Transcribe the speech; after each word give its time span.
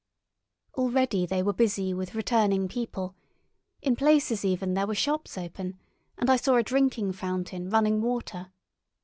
Already 0.73 1.27
they 1.27 1.43
were 1.43 1.53
busy 1.53 1.93
with 1.93 2.15
returning 2.15 2.67
people; 2.67 3.15
in 3.83 3.95
places 3.95 4.43
even 4.43 4.73
there 4.73 4.87
were 4.87 4.95
shops 4.95 5.37
open, 5.37 5.77
and 6.17 6.27
I 6.27 6.37
saw 6.37 6.55
a 6.55 6.63
drinking 6.63 7.11
fountain 7.13 7.69
running 7.69 8.01
water. 8.01 8.51